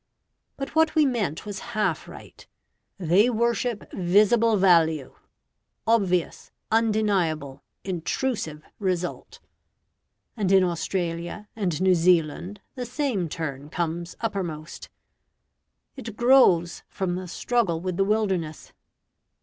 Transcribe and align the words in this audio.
But 0.57 0.73
what 0.73 0.95
we 0.95 1.05
meant 1.05 1.45
was 1.45 1.59
half 1.77 2.07
right 2.07 2.47
they 2.97 3.29
worship 3.29 3.83
visible 3.91 4.57
value: 4.57 5.13
obvious, 5.85 6.49
undeniable, 6.71 7.61
intrusive 7.83 8.63
result. 8.79 9.39
And 10.35 10.51
in 10.51 10.63
Australia 10.63 11.49
and 11.55 11.79
New 11.79 11.93
Zealand 11.93 12.61
the 12.73 12.87
same 12.87 13.29
turn 13.29 13.69
comes 13.69 14.15
uppermost. 14.21 14.89
It 15.95 16.17
grows 16.17 16.81
from 16.89 17.13
the 17.13 17.27
struggle 17.27 17.79
with 17.79 17.95
the 17.95 18.03
wilderness. 18.03 18.73